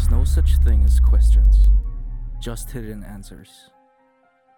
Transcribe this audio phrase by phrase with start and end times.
[0.00, 1.68] There's no such thing as questions,
[2.40, 3.50] just hidden answers.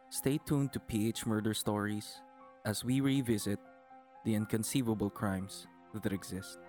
[0.08, 2.22] Stay tuned to PH Murder Stories
[2.64, 3.58] as we revisit
[4.25, 5.66] the inconceivable crimes
[6.00, 6.61] that exist.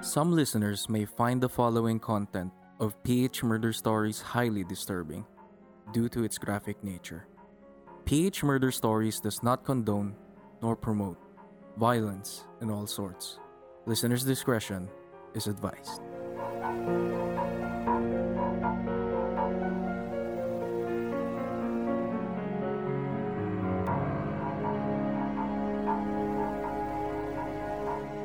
[0.00, 2.50] Some listeners may find the following content
[2.80, 5.26] of PH Murder Stories highly disturbing
[5.92, 7.28] due to its graphic nature.
[8.06, 10.16] PH Murder Stories does not condone
[10.62, 11.18] nor promote
[11.76, 13.38] violence in all sorts.
[13.84, 14.88] Listener's discretion
[15.34, 16.00] is advised.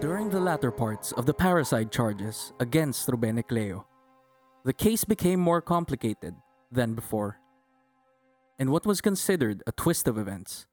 [0.02, 3.86] During the latter parts of the parricide charges against Ruben Ecleo,
[4.64, 6.36] the case became more complicated
[6.72, 7.42] than before.
[8.58, 10.68] In what was considered a twist of events,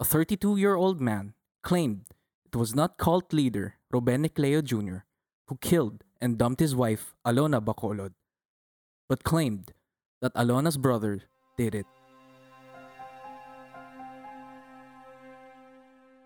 [0.00, 2.06] a 32 year old man claimed
[2.46, 5.04] it was not cult leader Ruben Ecleo Jr.
[5.48, 8.12] who killed and dumped his wife Alona Bacolod,
[9.08, 9.72] but claimed
[10.20, 11.22] that Alona's brother
[11.56, 11.86] did it.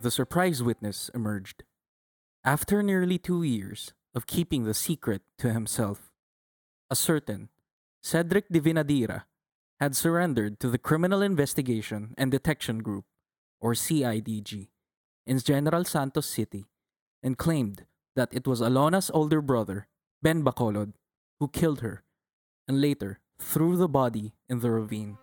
[0.00, 1.64] The surprise witness emerged.
[2.44, 6.12] After nearly two years of keeping the secret to himself,
[6.90, 7.48] a certain
[8.02, 9.24] Cedric Divinadira
[9.80, 13.06] had surrendered to the Criminal Investigation and Detection Group,
[13.60, 14.68] or CIDG,
[15.26, 16.66] in General Santos City
[17.22, 17.86] and claimed
[18.16, 19.86] that it was Alona's older brother,
[20.22, 20.92] Ben Bacolod,
[21.40, 22.02] who killed her
[22.68, 25.18] and later threw the body in the ravine.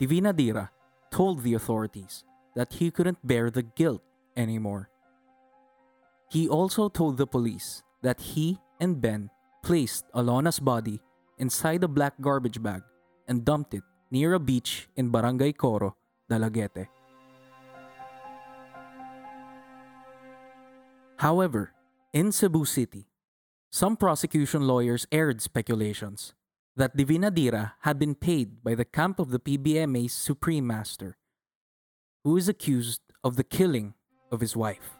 [0.00, 0.70] Divinadira
[1.10, 2.24] told the authorities
[2.54, 4.02] that he couldn't bear the guilt
[4.36, 4.88] anymore.
[6.30, 9.30] He also told the police that he and Ben
[9.62, 11.00] placed Alona's body
[11.38, 12.82] inside a black garbage bag
[13.28, 15.96] and dumped it near a beach in Barangay Coro,
[16.30, 16.88] Dalaguete.
[21.22, 21.70] However,
[22.12, 23.06] in Cebu City,
[23.70, 26.34] some prosecution lawyers aired speculations
[26.74, 31.16] that Divinadira had been paid by the camp of the PBMA's Supreme Master,
[32.24, 33.94] who is accused of the killing
[34.32, 34.98] of his wife.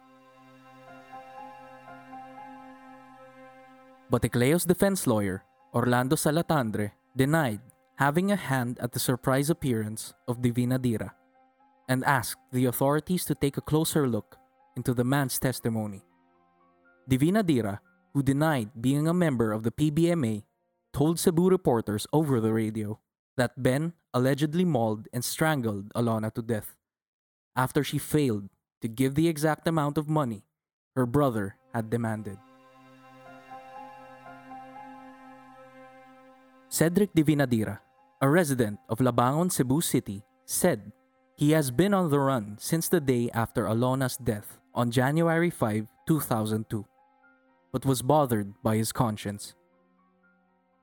[4.09, 5.43] But Ecleo's defense lawyer,
[5.75, 7.59] Orlando Salatandre, denied
[7.99, 11.11] having a hand at the surprise appearance of Divinadira
[11.89, 14.37] and asked the authorities to take a closer look
[14.77, 16.01] into the man's testimony.
[17.09, 17.79] Divinadira,
[18.13, 20.43] who denied being a member of the PBMA,
[20.93, 22.99] told Cebu reporters over the radio
[23.37, 26.75] that Ben allegedly mauled and strangled Alona to death
[27.55, 28.49] after she failed
[28.81, 30.45] to give the exact amount of money
[30.95, 32.37] her brother had demanded.
[36.69, 37.79] Cedric Divinadira,
[38.21, 40.91] a resident of Labangon, Cebu City, said
[41.35, 45.87] he has been on the run since the day after Alona's death on January 5,
[46.07, 46.85] 2002,
[47.73, 49.55] but was bothered by his conscience.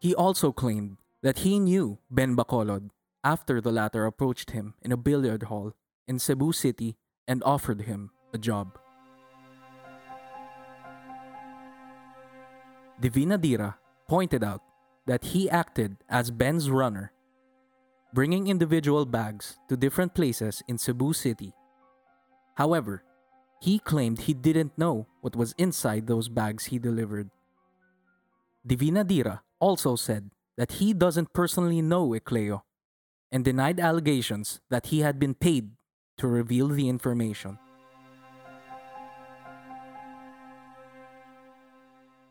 [0.00, 2.90] He also claimed that he knew Ben Bacolod
[3.22, 5.72] after the latter approached him in a billiard hall
[6.08, 6.96] in Cebu City
[7.28, 8.76] and offered him a job.
[13.00, 13.76] Divinadira
[14.08, 14.62] pointed out
[15.06, 17.12] that he acted as Ben's runner,
[18.12, 21.54] bringing individual bags to different places in Cebu City.
[22.56, 23.04] However,
[23.60, 27.30] he claimed he didn't know what was inside those bags he delivered.
[28.66, 32.64] Divinadira also said that he doesn't personally know Ecleo
[33.30, 35.70] and denied allegations that he had been paid
[36.16, 37.58] to reveal the information.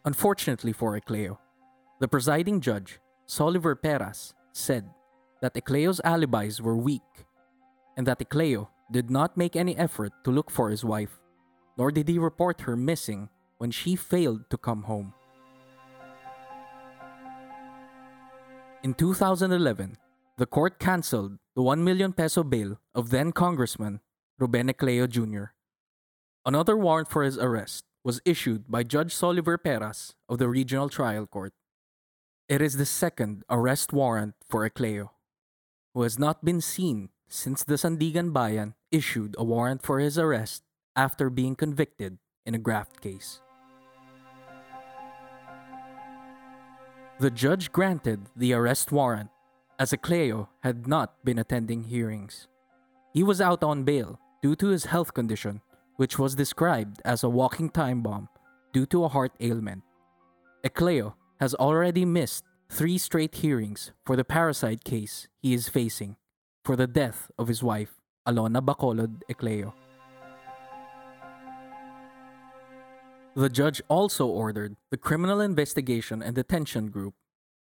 [0.06, 1.40] Unfortunately for Ecleo,
[2.00, 4.90] the presiding judge, Soliver Peras, said
[5.42, 7.28] that Ecleo's alibis were weak
[7.96, 11.19] and that Ecleo did not make any effort to look for his wife,
[11.80, 15.14] nor did he report her missing when she failed to come home.
[18.84, 19.98] In 2011,
[20.38, 24.02] the court canceled the 1 million peso bail of then Congressman
[24.38, 25.56] Ruben Ecleo Jr.
[26.46, 31.28] Another warrant for his arrest was issued by Judge Soliver Peras of the Regional Trial
[31.28, 31.54] Court.
[32.50, 35.12] It is the second arrest warrant for Ecleo,
[35.94, 40.64] who has not been seen since the Sandiganbayan issued a warrant for his arrest
[40.96, 43.42] after being convicted in a graft case.
[47.20, 49.30] The judge granted the arrest warrant
[49.78, 52.48] as Ecleo had not been attending hearings.
[53.14, 55.62] He was out on bail due to his health condition,
[55.98, 58.30] which was described as a walking time bomb
[58.72, 59.84] due to a heart ailment.
[60.64, 66.16] Ecleo has already missed three straight hearings for the parricide case he is facing
[66.64, 69.74] for the death of his wife, Alona Bacolod Ecleo.
[73.40, 77.14] The judge also ordered the Criminal Investigation and Detention Group,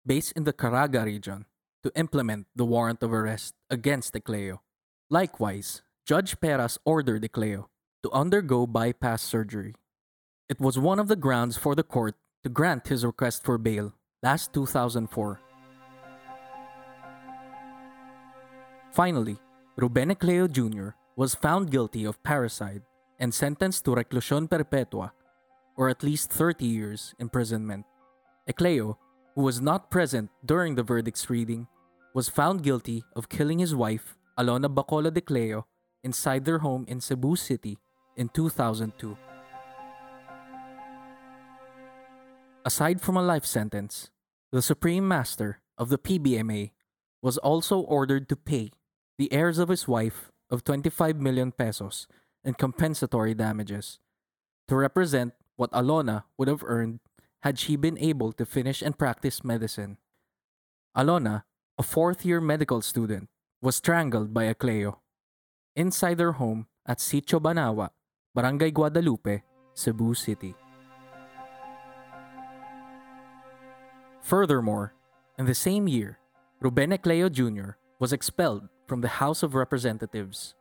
[0.05, 1.47] based in the Caraga region,
[1.85, 4.61] to implement the warrant of arrest against Ecleo.
[5.09, 7.71] Likewise, Judge Peras ordered Ecleo
[8.03, 9.77] to undergo bypass surgery.
[10.49, 13.95] It was one of the grounds for the court to grant his request for bail
[14.21, 15.39] last 2004.
[18.91, 19.39] Finally,
[19.77, 20.99] Ruben Ecleo Jr.
[21.15, 22.83] was found guilty of parricide
[23.21, 25.13] and sentenced to reclusión perpetua,
[25.79, 27.87] or at least 30 years imprisonment.
[28.49, 28.99] Ecleo,
[29.37, 31.69] who was not present during the verdict's reading,
[32.15, 35.67] was found guilty of killing his wife, Alona Bacolod Ecleo,
[36.03, 37.79] inside their home in Cebu City
[38.17, 39.17] in 2002.
[42.65, 44.11] Aside from a life sentence,
[44.51, 46.73] the Supreme Master of the PBMA
[47.23, 48.73] was also ordered to pay
[49.17, 52.09] the heirs of his wife of 25 million pesos
[52.45, 54.01] in compensatory damages
[54.67, 57.01] to represent what Alona would have earned
[57.43, 59.99] had she been able to finish and practice medicine.
[60.97, 61.43] Alona,
[61.77, 63.29] a fourth year medical student,
[63.61, 65.03] was strangled by Ecleo
[65.75, 67.91] inside their home at Sitio Banawa,
[68.35, 69.43] Barangay Guadalupe,
[69.75, 70.55] Cebu City.
[74.23, 74.95] Furthermore,
[75.39, 76.19] in the same year,
[76.61, 77.79] Ruben Ecleo Jr.
[77.99, 80.55] was expelled from the House of Representatives.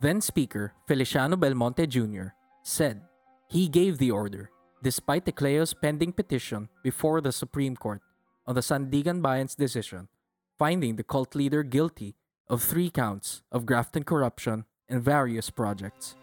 [0.00, 2.36] Then Speaker Feliciano Belmonte Jr.
[2.62, 3.02] said
[3.48, 4.50] he gave the order
[4.82, 8.02] despite Ecleo's pending petition before the Supreme Court
[8.46, 10.08] on the Sandiganbayan's decision,
[10.58, 12.16] finding the cult leader guilty
[12.48, 16.16] of three counts of graft and corruption in various projects.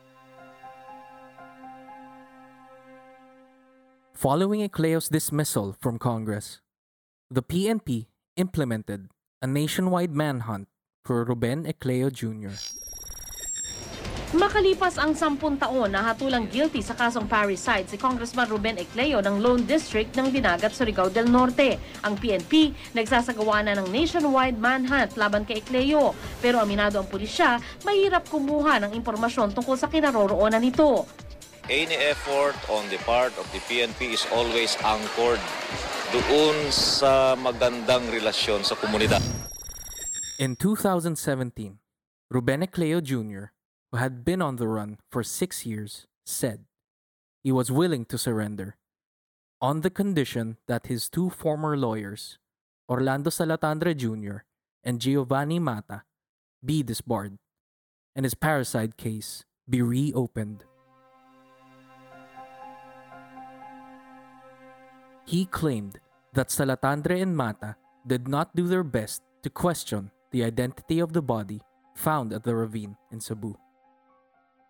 [4.13, 6.61] Following Ecleo's dismissal from Congress,
[7.31, 8.05] the PNP
[8.37, 9.09] implemented
[9.41, 10.67] a nationwide manhunt
[11.03, 12.53] for Ruben Ecleo Jr.
[14.31, 19.43] Makalipas ang sampun taon na hatulang guilty sa kasong parricide si Congressman Ruben Ecleo ng
[19.43, 21.75] Lone District ng Dinagat, Surigao del Norte.
[21.99, 26.15] Ang PNP nagsasagawa na ng nationwide manhunt laban kay Ecleo.
[26.39, 31.03] Pero aminado ang pulisya, mahirap kumuha ng impormasyon tungkol sa kinaroroonan nito.
[31.67, 35.43] Any effort on the part of the PNP is always anchored
[36.15, 39.19] doon sa magandang relasyon sa komunidad.
[40.39, 41.19] In 2017,
[42.31, 43.51] Ruben Ecleo Jr.,
[43.91, 46.65] who had been on the run for six years, said
[47.43, 48.77] he was willing to surrender
[49.61, 52.39] on the condition that his two former lawyers,
[52.89, 54.43] Orlando Salatandre Jr.
[54.83, 56.03] and Giovanni Mata,
[56.63, 57.37] be disbarred
[58.15, 60.63] and his parricide case be reopened.
[65.25, 65.99] He claimed
[66.33, 71.21] that Salatandre and Mata did not do their best to question the identity of the
[71.21, 71.61] body
[71.95, 73.55] found at the ravine in Cebu.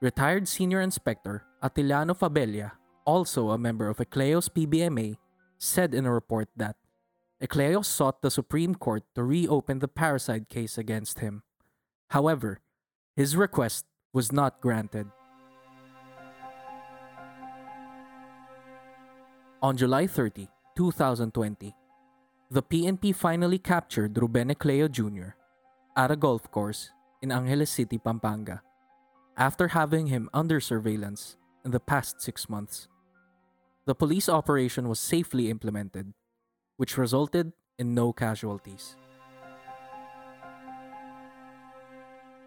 [0.02, 2.74] Retired Senior Inspector Atiliano Fabella,
[3.06, 5.22] also a member of Ecleo's PBMA,
[5.60, 6.76] said in a report that
[7.40, 11.44] Ecleo sought the Supreme Court to reopen the parricide case against him.
[12.10, 12.62] However,
[13.16, 15.06] his request was not granted.
[19.62, 21.76] On July 30, 2020,
[22.50, 25.38] the PNP finally captured Ruben Ecleo Jr.
[25.96, 26.90] at a golf course
[27.22, 28.64] in Angeles City, Pampanga,
[29.38, 32.88] after having him under surveillance in the past six months.
[33.86, 36.14] The police operation was safely implemented,
[36.78, 38.96] which resulted in no casualties.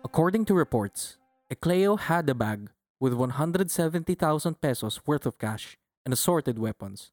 [0.05, 1.19] According to reports,
[1.51, 7.11] Ecleo had a bag with 170,000 pesos worth of cash and assorted weapons.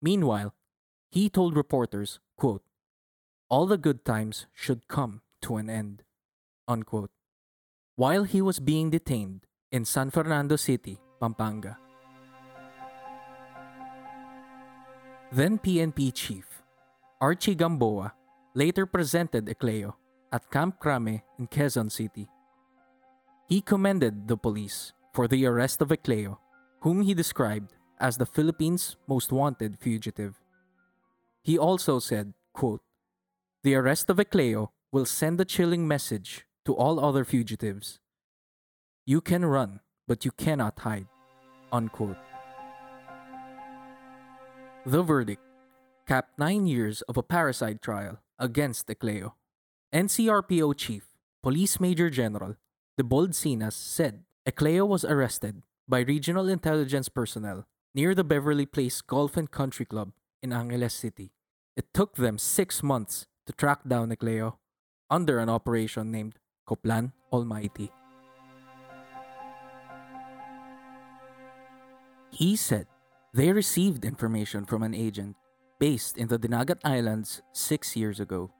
[0.00, 0.54] Meanwhile,
[1.10, 2.62] he told reporters, quote,
[3.48, 6.02] all the good times should come to an end,
[6.66, 7.10] unquote,
[7.98, 11.76] while he was being detained in San Fernando City, Pampanga.
[15.32, 16.62] Then PNP chief
[17.20, 18.14] Archie Gamboa
[18.54, 19.96] later presented Ecleo
[20.30, 22.28] at Camp Crame in Quezon City.
[23.48, 26.38] He commended the police for the arrest of Ecleo,
[26.82, 30.38] whom he described as the Philippines' most wanted fugitive.
[31.42, 32.80] He also said, quote,
[33.64, 37.98] The arrest of Ecleo will send a chilling message to all other fugitives.
[39.06, 41.08] You can run, but you cannot hide.
[41.72, 42.18] Unquote.
[44.84, 45.40] The verdict
[46.06, 49.34] capped nine years of a parricide trial against Ecleo.
[49.94, 51.08] NCRPO Chief,
[51.42, 52.56] Police Major General
[53.00, 59.38] Debold Sinas said Ecleo was arrested by regional intelligence personnel near the Beverly Place Golf
[59.38, 61.32] and Country Club in Angeles City.
[61.78, 64.58] It took them six months to track down Ecleo
[65.08, 66.34] under an operation named
[66.68, 67.90] Coplan Almighty.
[72.30, 72.86] He said
[73.32, 75.36] They received information from an agent
[75.80, 78.50] based in the Dinagat Islands six years ago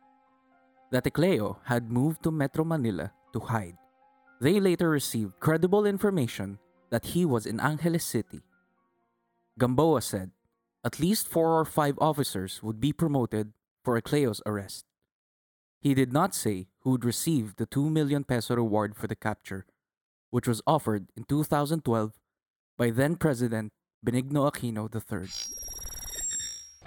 [0.90, 3.76] that Ecleo had moved to Metro Manila to hide.
[4.40, 6.58] They later received credible information
[6.90, 8.40] that he was in Angeles City.
[9.58, 10.30] Gamboa said
[10.84, 13.52] at least four or five officers would be promoted
[13.84, 14.86] for Ecleo's arrest.
[15.80, 19.66] He did not say who would receive the 2 million peso reward for the capture,
[20.30, 21.84] which was offered in 2012
[22.78, 25.28] by then President Benigno Aquino III.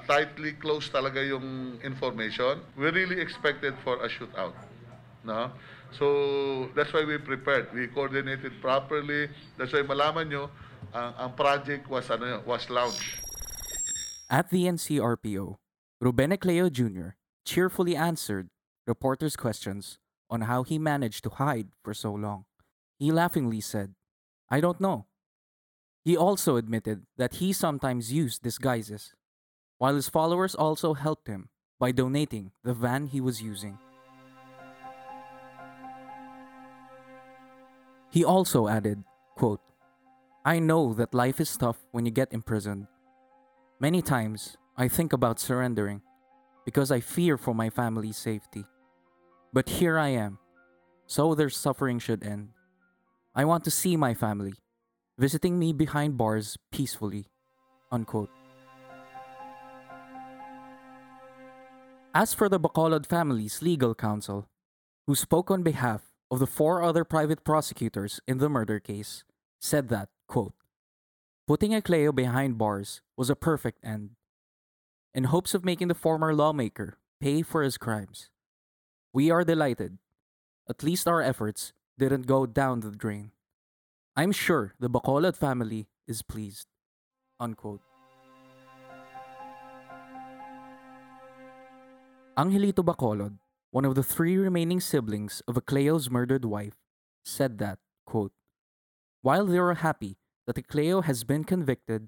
[0.09, 2.65] tightly closed talaga yung information.
[2.75, 4.57] We really expected for a shootout.
[5.23, 5.53] No?
[5.93, 7.69] So, that's why we prepared.
[7.71, 9.29] We coordinated properly.
[9.55, 10.49] That's why malaman nyo,
[10.91, 13.21] ang, ang project was, ano, was launched.
[14.27, 15.61] At the NCRPO,
[16.01, 17.15] Ruben Ecleo Jr.
[17.45, 18.49] cheerfully answered
[18.87, 22.45] reporters' questions on how he managed to hide for so long.
[22.97, 23.93] He laughingly said,
[24.49, 25.05] I don't know.
[26.03, 29.13] He also admitted that he sometimes used disguises,
[29.77, 33.77] while his followers also helped him by donating the van he was using.
[38.11, 39.03] He also added,
[39.35, 39.61] quote,
[40.43, 42.87] I know that life is tough when you get imprisoned.
[43.79, 46.01] Many times, I think about surrendering
[46.65, 48.65] because I fear for my family's safety.
[49.53, 50.39] But here I am,
[51.07, 52.49] so their suffering should end.
[53.35, 54.53] I want to see my family,
[55.17, 57.27] visiting me behind bars peacefully.
[57.91, 58.29] Unquote.
[62.13, 64.47] As for the Bacolod family's legal counsel,
[65.05, 69.25] who spoke on behalf of the four other private prosecutors in the murder case,
[69.59, 70.53] said that, quote,
[71.45, 74.11] putting Ecleo behind bars was a perfect end,
[75.13, 78.30] in hopes of making the former lawmaker pay for his crimes.
[79.13, 79.97] We are delighted.
[80.69, 83.31] At least our efforts didn't go down the drain.
[84.15, 86.67] I'm sure the Bacolod family is pleased.
[87.37, 87.81] Unquote.
[92.37, 93.37] Angelito Bacolod,
[93.71, 96.79] one of the three remaining siblings of Ecleo's murdered wife,
[97.25, 98.31] said that, quote,
[99.21, 100.15] While they are happy
[100.47, 102.07] that Ecleo has been convicted,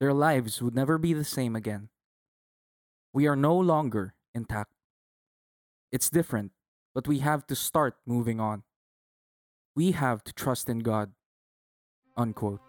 [0.00, 1.90] their lives would never be the same again.
[3.12, 4.72] We are no longer intact.
[5.92, 6.52] It's different,
[6.94, 8.62] but we have to start moving on.
[9.76, 11.12] We have to trust in God.
[12.16, 12.60] Unquote.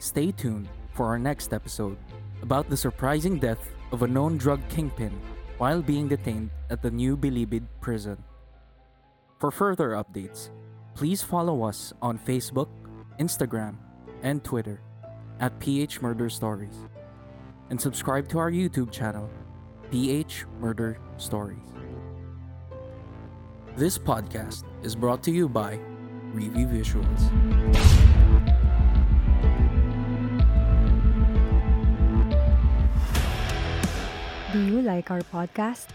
[0.00, 1.96] Stay tuned for our next episode
[2.42, 5.14] about the surprising death of a known drug kingpin
[5.58, 8.18] while being detained at the new Bilibid prison.
[9.38, 10.50] For further updates,
[10.94, 12.68] please follow us on Facebook,
[13.20, 13.76] Instagram,
[14.22, 14.80] and Twitter
[15.38, 16.74] at PH Murder Stories
[17.72, 19.28] and subscribe to our YouTube channel,
[19.90, 21.56] PH Murder Stories.
[23.80, 25.80] This podcast is brought to you by
[26.36, 27.32] Review Visuals.
[34.52, 35.86] Do you like our podcast?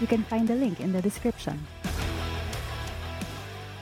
[0.00, 1.60] You can find the link in the description.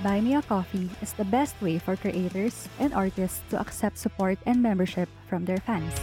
[0.02, 4.38] Buy Me a Coffee is the best way for creators and artists to accept support
[4.46, 5.94] and membership from their fans.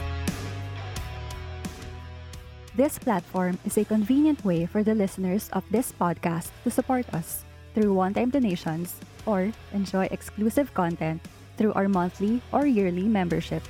[2.75, 7.45] This platform is a convenient way for the listeners of this podcast to support us
[7.73, 11.23] through one-time donations or enjoy exclusive content
[11.57, 13.63] through our monthly or yearly membership.